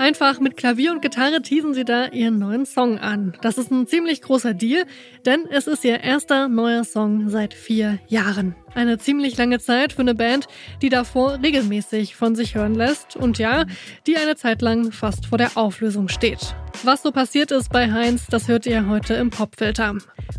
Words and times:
Einfach 0.00 0.40
mit 0.40 0.56
Klavier 0.56 0.92
und 0.92 1.02
Gitarre 1.02 1.42
teasen 1.42 1.74
sie 1.74 1.84
da 1.84 2.06
ihren 2.06 2.38
neuen 2.38 2.64
Song 2.64 2.98
an. 2.98 3.36
Das 3.42 3.58
ist 3.58 3.70
ein 3.70 3.86
ziemlich 3.86 4.22
großer 4.22 4.54
Deal, 4.54 4.86
denn 5.26 5.44
es 5.50 5.66
ist 5.66 5.84
ihr 5.84 6.00
erster 6.00 6.48
neuer 6.48 6.84
Song 6.84 7.28
seit 7.28 7.52
vier 7.52 7.98
Jahren. 8.08 8.54
Eine 8.74 8.96
ziemlich 8.96 9.36
lange 9.36 9.58
Zeit 9.58 9.92
für 9.92 10.00
eine 10.00 10.14
Band, 10.14 10.48
die 10.80 10.88
davor 10.88 11.40
regelmäßig 11.42 12.16
von 12.16 12.34
sich 12.34 12.54
hören 12.54 12.74
lässt 12.74 13.14
und 13.14 13.36
ja, 13.36 13.66
die 14.06 14.16
eine 14.16 14.36
Zeit 14.36 14.62
lang 14.62 14.90
fast 14.90 15.26
vor 15.26 15.36
der 15.36 15.58
Auflösung 15.58 16.08
steht. 16.08 16.54
Was 16.84 17.02
so 17.02 17.12
passiert 17.12 17.50
ist 17.50 17.70
bei 17.70 17.90
Heinz, 17.92 18.26
das 18.26 18.48
hört 18.48 18.66
ihr 18.66 18.88
heute 18.88 19.14
im 19.14 19.30
Popfilter. 19.30 19.96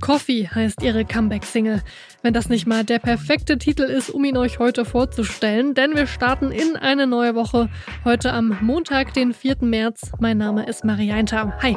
Coffee 0.00 0.48
heißt 0.48 0.82
ihre 0.82 1.04
Comeback-Single. 1.04 1.82
Wenn 2.22 2.34
das 2.34 2.48
nicht 2.48 2.66
mal 2.66 2.84
der 2.84 2.98
perfekte 2.98 3.58
Titel 3.58 3.82
ist, 3.82 4.10
um 4.10 4.24
ihn 4.24 4.36
euch 4.36 4.58
heute 4.58 4.84
vorzustellen, 4.84 5.74
denn 5.74 5.94
wir 5.94 6.06
starten 6.06 6.50
in 6.50 6.76
eine 6.76 7.06
neue 7.06 7.34
Woche. 7.34 7.68
Heute 8.04 8.32
am 8.32 8.58
Montag, 8.60 9.14
den 9.14 9.32
4. 9.32 9.56
März. 9.60 10.12
Mein 10.20 10.38
Name 10.38 10.66
ist 10.66 10.84
Marianta. 10.84 11.56
Hi. 11.62 11.76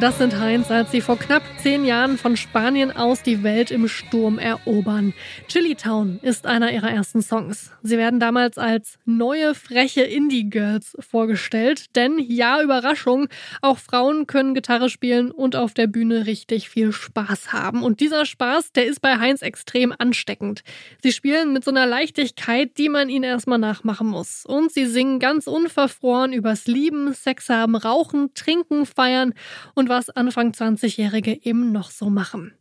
Das 0.00 0.18
sind 0.18 0.38
Heinz, 0.38 0.70
als 0.70 0.92
sie 0.92 1.00
vor 1.00 1.18
knapp 1.18 1.42
zehn 1.60 1.84
Jahren 1.84 2.18
von 2.18 2.36
Spanien 2.36 2.92
aus 2.92 3.24
die 3.24 3.42
Welt 3.42 3.72
im 3.72 3.88
Sturm 3.88 4.38
erobern. 4.38 5.12
Chili 5.48 5.74
Town 5.74 6.20
ist 6.22 6.46
einer 6.46 6.70
ihrer 6.70 6.88
ersten 6.88 7.20
Songs. 7.20 7.72
Sie 7.82 7.98
werden 7.98 8.20
damals 8.20 8.58
als 8.58 9.00
neue, 9.06 9.56
freche 9.56 10.02
Indie-Girls 10.02 10.96
vorgestellt, 11.00 11.96
denn 11.96 12.20
ja, 12.20 12.62
Überraschung, 12.62 13.26
auch 13.60 13.78
Frauen 13.78 14.28
können 14.28 14.54
Gitarre 14.54 14.88
spielen 14.88 15.32
und 15.32 15.56
auf 15.56 15.74
der 15.74 15.88
Bühne 15.88 16.26
richtig 16.26 16.68
viel 16.68 16.92
Spaß 16.92 17.52
haben. 17.52 17.82
Und 17.82 17.98
dieser 17.98 18.24
Spaß, 18.24 18.70
der 18.70 18.86
ist 18.86 19.02
bei 19.02 19.18
Heinz 19.18 19.42
extrem 19.42 19.92
ansteckend. 19.98 20.62
Sie 21.02 21.10
spielen 21.10 21.52
mit 21.52 21.64
so 21.64 21.72
einer 21.72 21.86
Leichtigkeit, 21.86 22.78
die 22.78 22.88
man 22.88 23.08
ihnen 23.08 23.24
erstmal 23.24 23.58
nachmachen 23.58 24.06
muss. 24.06 24.46
Und 24.46 24.70
sie 24.70 24.86
singen 24.86 25.18
ganz 25.18 25.48
unverfroren 25.48 26.32
übers 26.32 26.68
Lieben, 26.68 27.14
Sex 27.14 27.48
haben, 27.48 27.74
Rauchen, 27.74 28.32
Trinken, 28.34 28.86
Feiern 28.86 29.34
und 29.74 29.87
was 29.88 30.10
Anfang 30.10 30.52
20-Jährige 30.52 31.44
eben 31.44 31.72
noch 31.72 31.90
so 31.90 32.10
machen. 32.10 32.52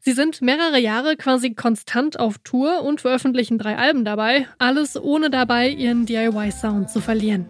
Sie 0.00 0.12
sind 0.12 0.40
mehrere 0.42 0.78
Jahre 0.78 1.16
quasi 1.16 1.54
konstant 1.54 2.18
auf 2.18 2.38
Tour 2.38 2.82
und 2.82 3.00
veröffentlichen 3.00 3.58
drei 3.58 3.76
Alben 3.76 4.04
dabei, 4.04 4.46
alles 4.58 4.96
ohne 5.00 5.28
dabei 5.28 5.68
ihren 5.68 6.06
DIY-Sound 6.06 6.90
zu 6.90 7.00
verlieren. 7.00 7.46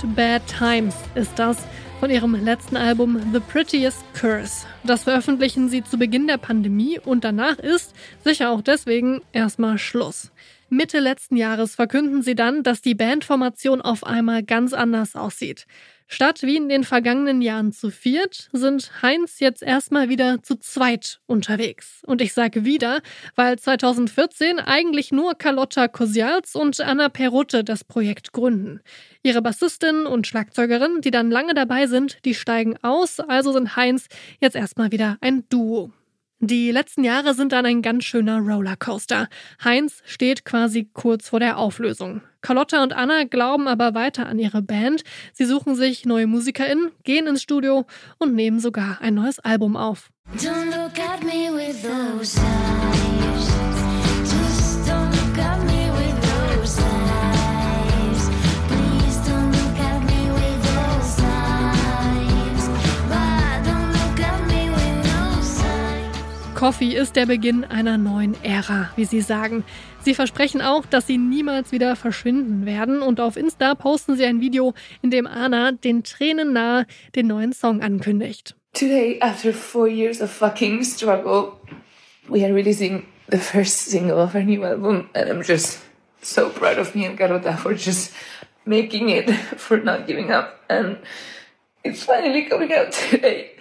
Good 0.00 0.16
Bad 0.16 0.42
Times 0.46 0.94
ist 1.14 1.38
das 1.38 1.58
von 1.98 2.10
ihrem 2.10 2.34
letzten 2.34 2.76
Album 2.76 3.20
The 3.34 3.40
Prettiest 3.40 4.02
Curse. 4.14 4.66
Das 4.82 5.02
veröffentlichen 5.02 5.68
sie 5.68 5.84
zu 5.84 5.98
Beginn 5.98 6.26
der 6.26 6.38
Pandemie 6.38 6.98
und 6.98 7.22
danach 7.22 7.58
ist, 7.58 7.94
sicher 8.24 8.50
auch 8.50 8.62
deswegen, 8.62 9.20
erstmal 9.32 9.76
Schluss. 9.76 10.30
Mitte 10.70 11.00
letzten 11.00 11.36
Jahres 11.36 11.74
verkünden 11.74 12.22
sie 12.22 12.34
dann, 12.34 12.62
dass 12.62 12.80
die 12.80 12.94
Bandformation 12.94 13.80
auf 13.80 14.04
einmal 14.04 14.42
ganz 14.42 14.72
anders 14.72 15.16
aussieht. 15.16 15.66
Statt 16.12 16.42
wie 16.42 16.56
in 16.56 16.68
den 16.68 16.82
vergangenen 16.82 17.40
Jahren 17.40 17.70
zu 17.70 17.90
viert, 17.90 18.48
sind 18.52 18.90
Heinz 19.00 19.38
jetzt 19.38 19.62
erstmal 19.62 20.08
wieder 20.08 20.42
zu 20.42 20.56
zweit 20.56 21.20
unterwegs. 21.26 22.02
Und 22.04 22.20
ich 22.20 22.32
sage 22.32 22.64
wieder, 22.64 23.00
weil 23.36 23.56
2014 23.56 24.58
eigentlich 24.58 25.12
nur 25.12 25.34
Carlotta 25.34 25.86
Kosials 25.86 26.56
und 26.56 26.80
Anna 26.80 27.10
Perutte 27.10 27.62
das 27.62 27.84
Projekt 27.84 28.32
gründen. 28.32 28.80
Ihre 29.22 29.40
Bassistin 29.40 30.04
und 30.06 30.26
Schlagzeugerin, 30.26 31.00
die 31.00 31.12
dann 31.12 31.30
lange 31.30 31.54
dabei 31.54 31.86
sind, 31.86 32.18
die 32.24 32.34
steigen 32.34 32.76
aus, 32.82 33.20
also 33.20 33.52
sind 33.52 33.76
Heinz 33.76 34.06
jetzt 34.40 34.56
erstmal 34.56 34.90
wieder 34.90 35.16
ein 35.20 35.44
Duo. 35.48 35.92
Die 36.42 36.70
letzten 36.70 37.04
Jahre 37.04 37.34
sind 37.34 37.52
dann 37.52 37.66
ein 37.66 37.82
ganz 37.82 38.04
schöner 38.04 38.38
Rollercoaster. 38.40 39.28
Heinz 39.62 40.02
steht 40.06 40.46
quasi 40.46 40.88
kurz 40.94 41.28
vor 41.28 41.38
der 41.38 41.58
Auflösung. 41.58 42.22
Carlotta 42.40 42.82
und 42.82 42.94
Anna 42.94 43.24
glauben 43.24 43.68
aber 43.68 43.92
weiter 43.92 44.26
an 44.26 44.38
ihre 44.38 44.62
Band. 44.62 45.02
Sie 45.34 45.44
suchen 45.44 45.74
sich 45.74 46.06
neue 46.06 46.26
MusikerInnen, 46.26 46.92
gehen 47.04 47.26
ins 47.26 47.42
Studio 47.42 47.84
und 48.16 48.34
nehmen 48.34 48.58
sogar 48.58 49.02
ein 49.02 49.14
neues 49.14 49.38
Album 49.38 49.76
auf. 49.76 50.08
Don't 50.38 50.70
look 50.70 50.98
at 50.98 51.22
me 51.22 51.52
with 51.52 51.82
those 51.82 52.38
eyes. 52.38 52.99
Coffee 66.60 66.94
ist 66.94 67.16
der 67.16 67.24
Beginn 67.24 67.64
einer 67.64 67.96
neuen 67.96 68.36
Ära, 68.44 68.90
wie 68.94 69.06
sie 69.06 69.22
sagen. 69.22 69.64
Sie 70.04 70.14
versprechen 70.14 70.60
auch, 70.60 70.84
dass 70.84 71.06
sie 71.06 71.16
niemals 71.16 71.72
wieder 71.72 71.96
verschwinden 71.96 72.66
werden 72.66 73.00
und 73.00 73.18
auf 73.18 73.38
Insta 73.38 73.74
posten 73.74 74.14
sie 74.14 74.26
ein 74.26 74.42
Video, 74.42 74.74
in 75.00 75.10
dem 75.10 75.26
Anna 75.26 75.72
den 75.72 76.04
Tränen 76.04 76.52
nahe 76.52 76.86
den 77.16 77.28
neuen 77.28 77.54
Song 77.54 77.80
ankündigt. 77.80 78.56
Today, 78.74 79.18
after 79.22 79.54
four 79.54 79.88
years 79.88 80.20
of 80.20 80.30
fucking 80.30 80.84
struggle, 80.84 81.52
we 82.28 82.44
are 82.44 82.52
releasing 82.52 83.06
the 83.30 83.38
first 83.38 83.86
single 83.86 84.18
of 84.18 84.34
our 84.34 84.42
new 84.42 84.62
album 84.62 85.08
and 85.14 85.30
I'm 85.30 85.42
just 85.42 85.80
so 86.20 86.50
proud 86.50 86.78
of 86.78 86.94
me 86.94 87.06
and 87.06 87.16
Carota 87.16 87.56
for 87.56 87.72
just 87.72 88.12
making 88.66 89.08
it, 89.08 89.30
for 89.56 89.78
not 89.78 90.06
giving 90.06 90.30
up 90.30 90.60
and 90.68 90.98
it's 91.84 92.04
finally 92.04 92.44
coming 92.44 92.70
out 92.74 92.92
today. 92.92 93.52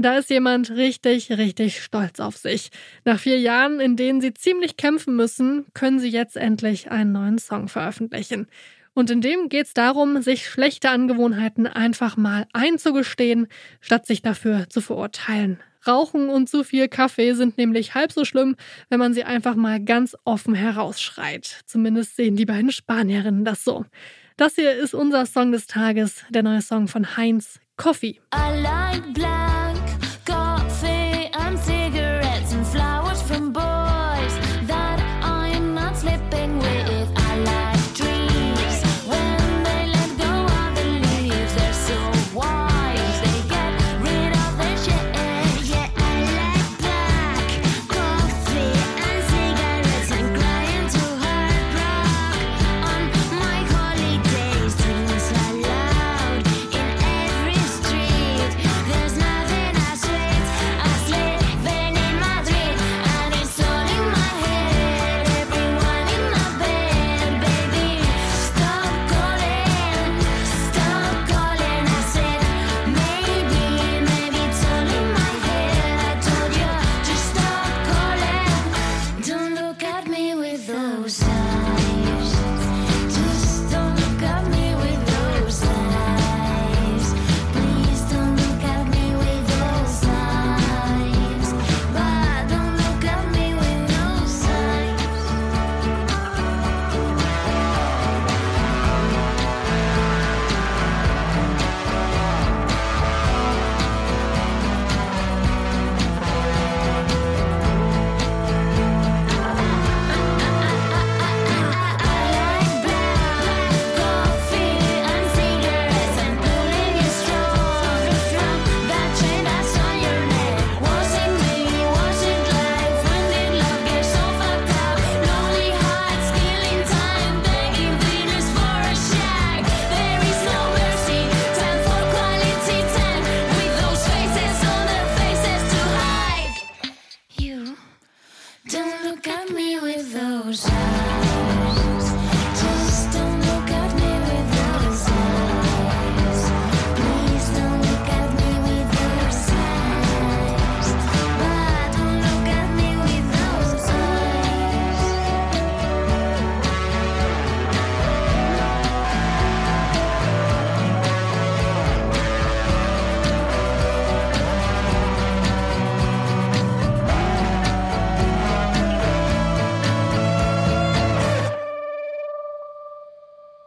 Da 0.00 0.16
ist 0.16 0.30
jemand 0.30 0.70
richtig, 0.70 1.30
richtig 1.30 1.82
stolz 1.82 2.20
auf 2.20 2.38
sich. 2.38 2.70
Nach 3.04 3.20
vier 3.20 3.38
Jahren, 3.38 3.80
in 3.80 3.96
denen 3.96 4.22
sie 4.22 4.32
ziemlich 4.32 4.78
kämpfen 4.78 5.14
müssen, 5.14 5.66
können 5.74 6.00
sie 6.00 6.08
jetzt 6.08 6.38
endlich 6.38 6.90
einen 6.90 7.12
neuen 7.12 7.36
Song 7.36 7.68
veröffentlichen. 7.68 8.46
Und 8.94 9.10
in 9.10 9.20
dem 9.20 9.50
geht 9.50 9.66
es 9.66 9.74
darum, 9.74 10.22
sich 10.22 10.48
schlechte 10.48 10.88
Angewohnheiten 10.88 11.66
einfach 11.66 12.16
mal 12.16 12.46
einzugestehen, 12.54 13.46
statt 13.82 14.06
sich 14.06 14.22
dafür 14.22 14.70
zu 14.70 14.80
verurteilen. 14.80 15.60
Rauchen 15.86 16.30
und 16.30 16.48
zu 16.48 16.64
viel 16.64 16.88
Kaffee 16.88 17.34
sind 17.34 17.58
nämlich 17.58 17.94
halb 17.94 18.10
so 18.10 18.24
schlimm, 18.24 18.56
wenn 18.88 19.00
man 19.00 19.12
sie 19.12 19.24
einfach 19.24 19.54
mal 19.54 19.84
ganz 19.84 20.16
offen 20.24 20.54
herausschreit. 20.54 21.60
Zumindest 21.66 22.16
sehen 22.16 22.36
die 22.36 22.46
beiden 22.46 22.72
Spanierinnen 22.72 23.44
das 23.44 23.64
so. 23.64 23.84
Das 24.38 24.54
hier 24.54 24.72
ist 24.72 24.94
unser 24.94 25.26
Song 25.26 25.52
des 25.52 25.66
Tages, 25.66 26.24
der 26.30 26.42
neue 26.42 26.62
Song 26.62 26.88
von 26.88 27.18
Heinz, 27.18 27.60
Coffee. 27.76 28.18
I 28.34 28.62
like 28.62 29.49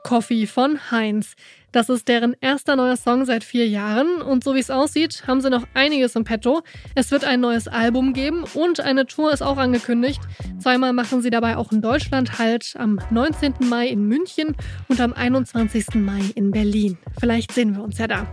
Coffee 0.03 0.45
von 0.47 0.91
Heinz. 0.91 1.35
Das 1.73 1.89
ist 1.89 2.07
deren 2.07 2.35
erster 2.39 2.75
neuer 2.75 2.97
Song 2.97 3.25
seit 3.25 3.43
vier 3.43 3.67
Jahren 3.67 4.21
und 4.21 4.43
so 4.43 4.53
wie 4.53 4.59
es 4.59 4.69
aussieht, 4.69 5.23
haben 5.25 5.41
sie 5.41 5.49
noch 5.49 5.65
einiges 5.73 6.15
im 6.15 6.23
Petto. 6.23 6.61
Es 6.93 7.09
wird 7.09 7.25
ein 7.25 7.39
neues 7.39 7.67
Album 7.67 8.13
geben 8.13 8.43
und 8.53 8.79
eine 8.79 9.07
Tour 9.07 9.33
ist 9.33 9.41
auch 9.41 9.57
angekündigt. 9.57 10.21
Zweimal 10.59 10.93
machen 10.93 11.23
sie 11.23 11.31
dabei 11.31 11.57
auch 11.57 11.71
in 11.71 11.81
Deutschland 11.81 12.37
halt 12.37 12.75
am 12.77 12.99
19. 13.09 13.55
Mai 13.69 13.87
in 13.87 14.07
München 14.07 14.55
und 14.87 15.01
am 15.01 15.13
21. 15.13 15.95
Mai 15.95 16.21
in 16.35 16.51
Berlin. 16.51 16.99
Vielleicht 17.19 17.51
sehen 17.51 17.75
wir 17.75 17.83
uns 17.83 17.97
ja 17.97 18.05
da. 18.05 18.27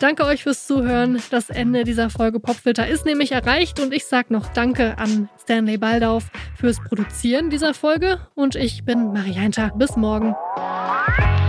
Danke 0.00 0.24
euch 0.24 0.42
fürs 0.42 0.66
Zuhören. 0.66 1.22
Das 1.30 1.48
Ende 1.48 1.84
dieser 1.84 2.10
Folge 2.10 2.40
Popfilter 2.40 2.86
ist 2.86 3.06
nämlich 3.06 3.32
erreicht 3.32 3.80
und 3.80 3.94
ich 3.94 4.04
sage 4.04 4.32
noch 4.32 4.48
Danke 4.48 4.98
an 4.98 5.30
Stanley 5.40 5.78
Baldauf 5.78 6.24
fürs 6.56 6.78
Produzieren 6.80 7.48
dieser 7.48 7.72
Folge 7.72 8.20
und 8.34 8.56
ich 8.56 8.84
bin 8.84 9.12
Marianta. 9.12 9.68
Bis 9.76 9.96
morgen. 9.96 10.34
Bye. 11.06 11.43